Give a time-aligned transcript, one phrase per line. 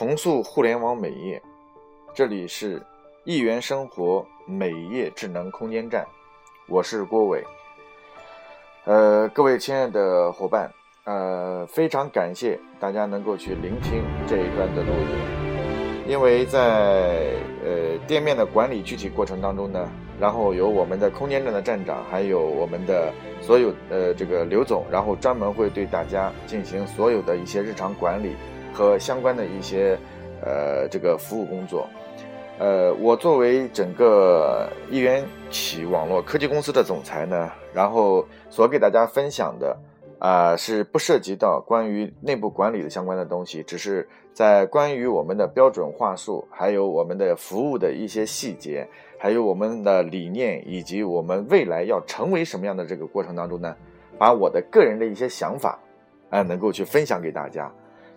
[0.00, 1.42] 重塑互联网美业，
[2.14, 2.82] 这里是
[3.24, 6.06] 一元生活美业智能空间站，
[6.68, 7.44] 我是郭伟。
[8.86, 10.72] 呃，各位亲爱的伙伴，
[11.04, 19.86] 呃，非常感谢大家能够去聆听这一段的录音，因为在呃店面的管理具体过程当中呢，
[20.18, 23.12] 然后由我们的空间站的站长，还有我们的
[23.42, 28.34] 所有呃这个刘总，然后专门会对大家进行所有的一些日常管理。
[28.72, 29.98] 和相关的一些，
[30.42, 31.88] 呃，这个服务工作，
[32.58, 39.76] 呃，我作为整个一元起网络科技公司的总裁呢，然后所给大家分享的，
[40.18, 53.74] 啊，是不涉及到关于内部管理的相关的东西，只是在关于我们的标准话术，还有我们的服务的一些细节，还有我们的理念，以及我们未来要成为什么样的这个过程当中呢，
[54.18, 55.78] 把我的个人的一些想法，
[56.30, 57.70] 啊，能够去分享给大家。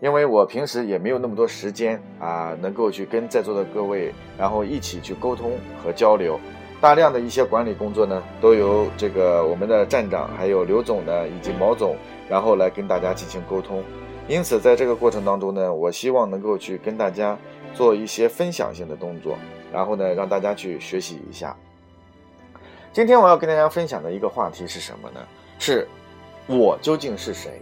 [0.00, 6.40] 因为我平时也没有那么多时间啊，能够去跟在座的各位，然后一起去沟通和交流，
[6.80, 11.96] 大量的一些管理工作呢，都由这个我们的站长，还有刘总呢，以及毛总，
[12.28, 13.84] 然后来跟大家进行沟通。
[14.26, 17.36] 因此，在这个过程当中呢，我希望能够去跟大家
[17.74, 19.36] 做一些分享性的动作，
[19.70, 21.54] 然后呢，让大家去学习一下。
[22.92, 25.20] 今天我要跟大家分享的一个话题是什么呢？
[25.58, 25.86] 是
[26.46, 27.60] 我究竟是谁？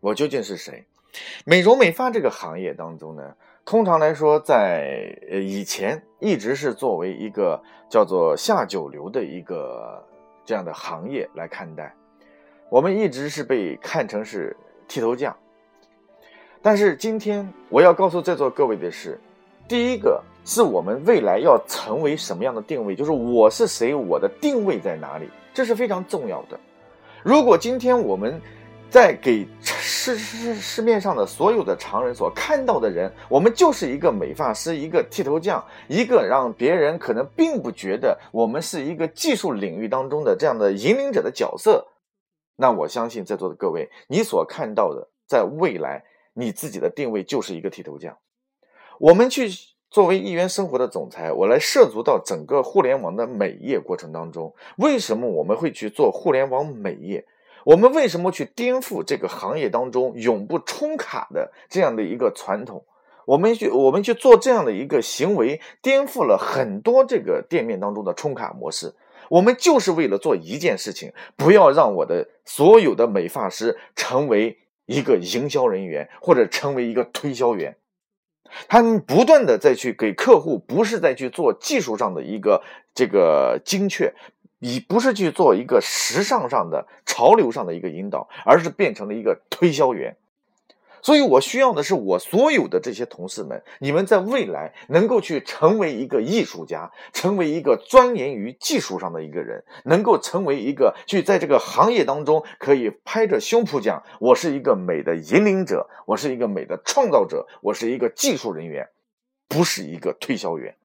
[0.00, 0.84] 我究竟是谁？
[1.44, 10.02] 美容美发这个行业当中呢，通常来说，在呃以前一直是作为一个叫做下九流的一个
[10.44, 11.94] 这样的行业来看待，
[12.70, 14.56] 我们一直是被看成是
[14.88, 15.36] 剃头匠。
[16.62, 19.20] 但是今天我要告诉在座各位的是，
[19.68, 26.58] 第一个是我们未来要成为什么样的定位，就是我是谁，我的定位在哪里，这是非常重要的。
[27.22, 28.40] 如果今天我们
[28.92, 41.88] 在给市市市面上的所有的常人所看到的人，我们就是一个美发师，一个剃头匠，一个让别人可能并不觉得我们是一个技术领域当中的这样的引领者的角色。
[42.56, 46.04] 那我相信在座的各位，你所看到的，在未来
[46.34, 48.18] 你自己的定位就是一个剃头匠。
[48.98, 49.48] 我们去
[49.88, 57.24] 作为一元生活的总裁，我来涉足到整个互联网的美业过程当中，为什么我们会去做互联网美业？
[57.64, 62.84] 我们为什么去颠覆这个行业当中永不充卡的这样的一个传统？
[63.24, 68.94] 我们去我们去做这样的一个行为，颠覆了很多这个店面当中的充卡模式。
[69.28, 77.76] 我们就是为了做一件事情，不要让我的所有的美发师成为一个营销人员或者成为一个推销员。
[78.68, 82.62] 他们不断的再去给客户，不是在去做技术上的一个
[82.92, 84.12] 这个精确。
[84.62, 90.16] 你不是去做一个时尚上的潮流上的一个引导，而是变成了一个推销员。
[91.02, 108.88] 所以我需要的是我所有的这些同事们，你们在未来能够去成为一个艺术家，成为一个钻研于技术上的一个人，能够成为一个去在这个行业当中可以拍着胸脯讲，我是一个美的引领者，我是一个美的创造者，我是一个技术人员，
[109.48, 110.76] 不是一个推销员。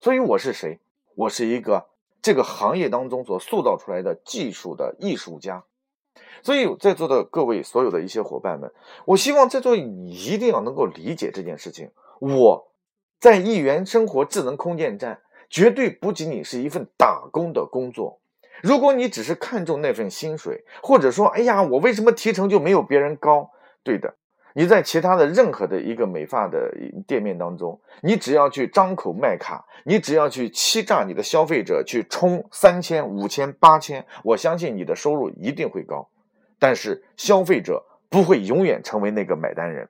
[0.00, 0.80] 所以我是谁？
[1.16, 1.88] 我是一个。
[2.24, 5.62] 这个行业当中所塑造出来的技术的艺术家，
[6.42, 8.72] 所以在座的各位所有的一些伙伴们，
[9.04, 11.90] 我希望在座你一定要能够理解这件事情。
[12.20, 12.72] 我
[13.20, 15.20] 在一元生活智能空间站，
[15.50, 18.18] 绝对不仅仅是一份打工的工作。
[18.62, 23.50] 如果你只是看重那份薪水，或者说，哎呀，我为什么提成就没有别人高？
[23.82, 24.14] 对的。
[24.56, 26.72] 你在其他的任何的一个美发的
[27.08, 36.08] 店面当中，你只要去张口卖卡，你只要去欺诈你的消费者，去充三千、五千、八千，我相信你的收入一定会高。
[36.60, 39.88] 但是消费者不会永远成为那个买单人。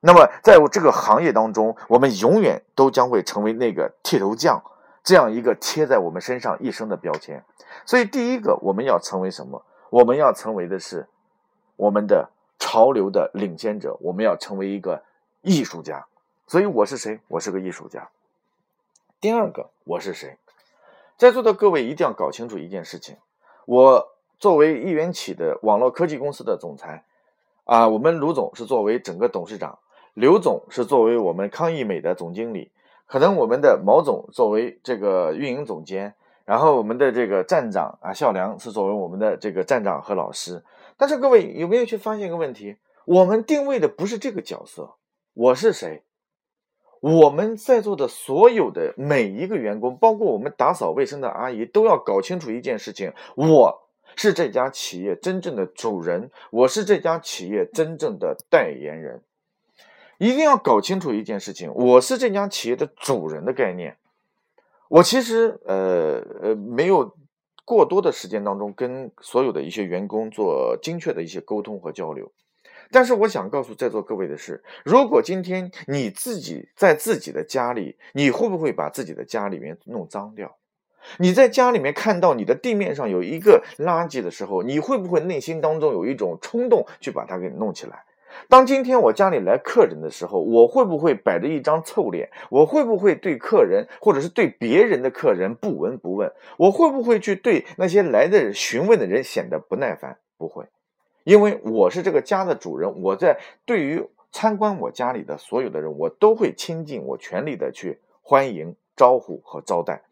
[0.00, 4.60] 那么在我这个行业当中，我们永远都将会成为那个剃头匠
[5.04, 7.44] 这样一个贴在我们身上一生的标签。
[7.86, 9.64] 所以，第一个我们要成为什么？
[9.90, 11.06] 我们要成为的是
[11.76, 12.28] 我们的。
[12.60, 15.02] 潮流的领先者，我们要成为一个
[15.42, 16.06] 艺术家。
[16.46, 17.18] 所以我是谁？
[17.26, 18.10] 我是个艺术家。
[19.20, 20.36] 第二个，我是谁？
[21.16, 23.16] 在座的各位一定要搞清楚一件事情：
[23.66, 27.04] 我作为一元起的网络科技公司的总裁，
[27.64, 29.78] 啊，我们卢总是作为整个董事长，
[30.14, 32.70] 刘总是作为我们康艺美的总经理，
[33.06, 36.14] 可能我们的毛总作为这个运营总监，
[36.44, 40.62] 然后我们的这个站长啊，孝良是作为我们的这个站长和老师。
[41.00, 42.76] 但是各位有没有去发现一个问题？
[43.06, 44.96] 我们定位的不是这个角色，
[45.32, 46.02] 我是谁？
[47.00, 59.22] 我们在座的所有的每一个员工，包括我们打扫卫生的阿姨，都要搞清楚一件事情：我是这家企业真正的主人，我是这家企业真正的代言人。
[60.18, 63.96] 一定要搞清楚一件事情：我是这家企业的主人的概念。
[64.88, 67.16] 我其实呃呃没有
[67.70, 72.32] 过多的时间当中跟所有的一些员工做精确的一些沟通和交流。
[72.90, 80.56] 但是我想告诉在座各位的是，如果今天你自己在自己的家里，你会不会把自己的家里面弄脏掉？
[81.18, 88.02] 你在家里面看到你的地面上有一个垃圾的时候，你会不会内心当中有一种冲动去把它给弄起来？
[88.48, 92.30] 当今天我家里来客人的时候，我会不会摆着一张臭脸？
[92.48, 96.32] 我会不会对客人或者是对别人的客人不闻不问？
[96.56, 100.18] 我会不会去对那些来的询问的人显得不耐烦？
[100.36, 100.64] 不会。
[101.24, 110.02] 因为我是这个家的主人，我在对于参观我家里的所有的人，我都会倾尽我全力的去欢迎、招呼和招待。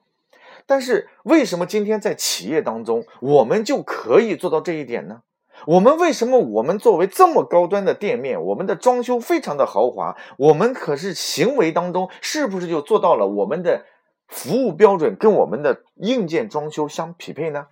[0.66, 5.22] 但是为什么今天在企业当中，我们就可以做到这一点呢？
[5.66, 13.84] 我们为什么我们作为这么高端的店面，我们的装修非常的豪华，我们可是行为当中是不是就做到了我们的
[14.26, 17.68] 服务标准跟我们的硬件装修相匹配呢？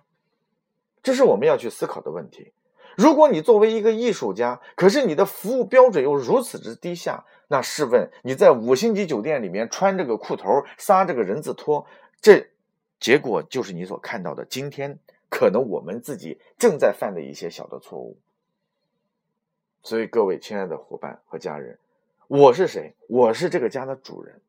[1.01, 2.53] 这是我们要去思考的问题。
[2.95, 11.85] 如果你作为一个艺术家，可是你的服务标准又如此之低下，那试问你在五星级酒店里面穿这个裤头、撒这个人字拖，
[12.19, 12.47] 这
[12.99, 14.99] 结果就是你所看到的今天
[15.37, 18.17] 可能我们自己正在犯的一些小的错误。
[19.83, 21.77] 所以各位亲爱的伙伴和家人，
[22.27, 22.95] 我是谁？
[23.07, 24.41] 我是这个家的主人。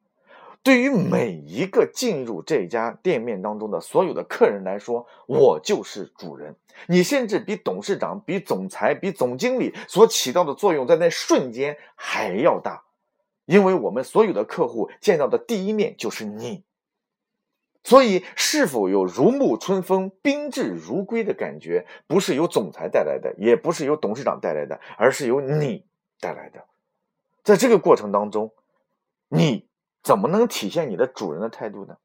[0.62, 6.56] 对于每一个进入这家店面当中的所有的客人来说，我就是主人。
[6.87, 12.82] 你甚至比董事长、比总裁、比总经理所起到的作用，在那瞬间还要大，
[13.44, 16.64] 因为我们所有的客户见到的第一面就是你。
[17.88, 25.87] 所以，是否有如沐春风、宾至如归的感觉，不是由总裁带来的，也不是由董事长带来的，而是由你
[26.20, 26.64] 带来的。
[27.43, 28.52] 在这个过程当中，
[29.29, 29.67] 你。
[30.00, 31.96] 怎么能体现你的主人的态度呢？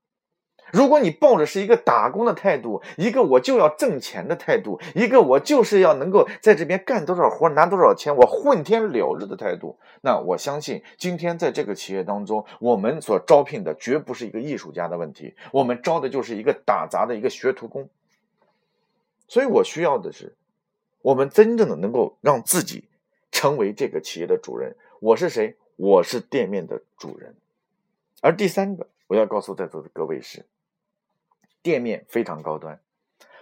[0.73, 17.87] 如果你抱着是一个打工的态度，一个我就要挣钱的态度，一个我就是要能够在这边干多少活拿多少钱，我混天了日的态度，那我相信今天在这个企业当中，我们所招聘的绝不是一个艺术家的问题，我们招的就是一个打杂的一个学徒工。
[19.27, 20.35] 所以我需要的是，
[21.03, 22.89] 我们真正的能够让自己
[23.31, 24.75] 成为这个企业的主人。
[24.99, 25.55] 我是谁？
[25.75, 27.35] 我是店面的主人。
[28.21, 30.45] 而第三个，我要告诉在座的各位是，
[31.63, 32.79] 店面非常高端，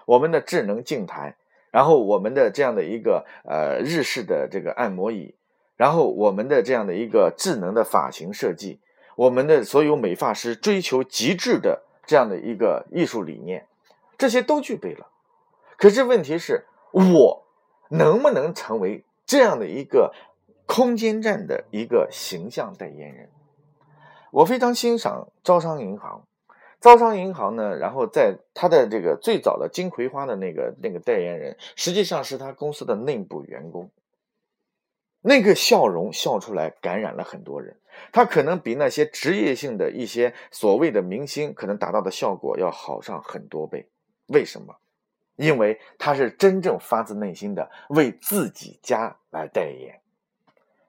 [0.06, 1.35] 我们的智能镜台，
[1.71, 5.35] 然后我们的这样的一个呃日式的这个按摩椅，
[5.75, 8.79] 然后我们的这样的一个智能的发型设计，
[9.15, 13.68] 我们的所有美发师追求极致的这样的一个艺术理念，
[14.18, 15.07] 这些都具备了。
[15.77, 17.47] 可是问题是，我
[17.89, 20.13] 能不能成为这样的一个
[20.67, 23.29] 空间站的一个形象代言人？
[24.31, 26.25] 我非常欣赏招商银行，
[26.81, 33.89] 招商银行呢，然后在他的这个最早的金葵花的那个那个代言人，实际上是他公司的内部员工。
[35.22, 37.78] 那个笑容笑出来，感染了很多人。
[38.12, 43.88] 他可能比那些职业性的一些所谓的明星可能达到的效果要好上很多倍。
[44.30, 44.75] 为什么？
[45.36, 50.01] 因为他是真正发自内心的为自己家来代言。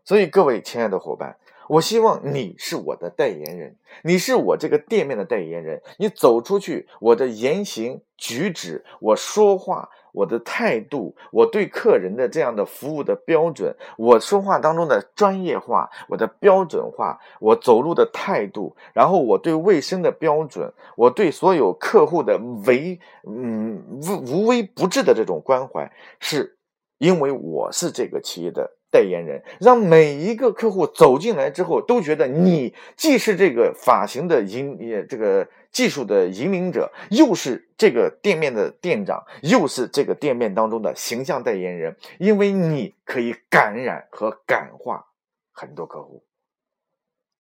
[0.05, 1.37] 所以各位亲爱的伙伴。
[1.69, 5.83] 我希望你是我的代言人，你是我这个店面的代言人。
[5.99, 25.90] 你走出去，我的言行举止，我说话，我的态度，我对客人的这样的服务的标准，我说话当中的专业化，我的标准化，我走路的态度，然后我对卫生的标准，我对所有客户的唯嗯无无微不至的这种关怀，
[26.21, 26.59] 是
[26.99, 28.76] 因为我是这个企业的。
[28.92, 45.06] 代言人让每一个客户走进来之后都觉得你既是这个发型的引也这个技术的引领者，又是这个店面的店长，又是这个店面当中的形象代言人，因为你可以感染和感化
[45.50, 46.22] 很多客户。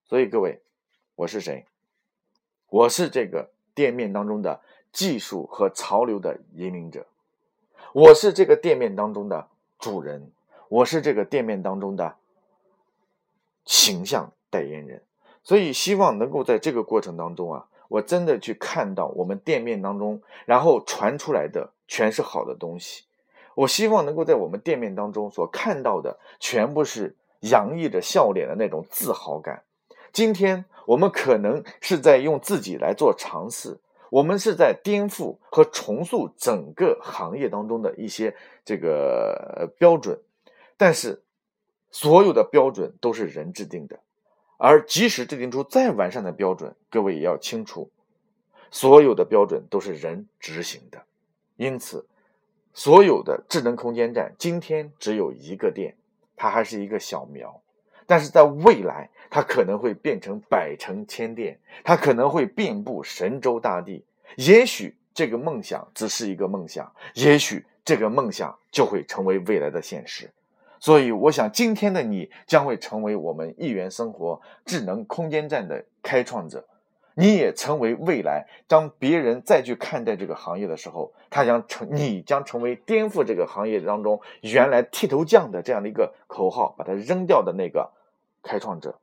[0.06, 0.62] 所以各位，
[1.14, 1.66] 我是谁？
[2.70, 7.06] 我是这个店面当中的技术和潮流的引领者，
[7.92, 10.32] 我是这个店面当中的主人。
[10.72, 12.14] 我是这个店面当中的
[13.66, 15.02] 形象代言人，
[15.42, 23.04] 所以希望能够在这个过程当中啊，我真的去看到我们店面当中，然后传出来的全是好的东西。
[23.54, 29.64] 我希望能够在我们店面当中所看到的，全部是洋溢着笑脸的那种自豪感。
[30.10, 40.18] 今天我们可能是在用自己来做尝试，我们是在颠覆和重塑整个行业当中的一些这个标准。
[40.82, 41.22] 但是，
[41.92, 44.00] 所有的标准都是人制定的，
[44.56, 47.88] 而即使制定出再完善的标准，各位也要清楚，
[48.68, 51.00] 所有的标准都是人执行的。
[51.54, 52.04] 因此，
[52.74, 55.94] 所有的智能空间站今天只有一个店，
[56.34, 57.62] 它还是一个小苗，
[58.04, 64.04] 但是在未来，它可能会变成百城千店，它可能会遍布神州大地。
[64.34, 70.28] 也许这个梦想只是一个梦想，也许这个梦想就会成为未来的现实。
[70.82, 76.66] 所以，我想今天的你将会成为我们一元生活智能空间站的开创者，
[77.14, 78.48] 你也成为未来。
[78.66, 87.88] 当别人再去看待这个行业的时候，他将成，你将成为颠覆这个行业当中原来剃头匠的这样的一个口号，把它扔掉的那个
[88.42, 88.98] 开创者。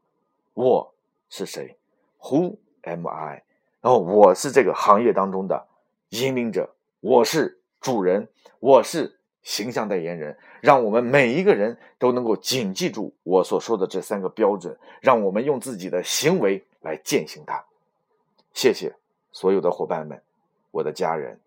[0.56, 0.94] 我
[1.30, 1.78] 是谁
[2.20, 3.44] ？Who am I？
[3.80, 5.66] 然后我是这个行业当中的
[6.10, 8.28] 引领者，我是主人，
[8.60, 9.19] 我是。
[9.44, 17.64] 形象代言人，让我们每一个人都能够谨记住我所说的这三个标准，让我们用自己的行为来践行它。
[18.54, 18.94] 谢谢
[19.32, 20.22] 所有的伙伴们，
[20.72, 21.40] 我的家人。